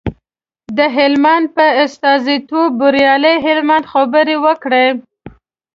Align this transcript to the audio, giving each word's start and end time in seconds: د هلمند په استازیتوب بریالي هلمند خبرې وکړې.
د 0.77 0.79
هلمند 0.97 1.45
په 1.55 1.65
استازیتوب 1.83 2.67
بریالي 2.79 3.35
هلمند 3.45 3.85
خبرې 3.93 4.35
وکړې. 4.45 4.87